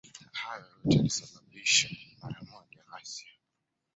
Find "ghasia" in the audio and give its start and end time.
2.91-3.31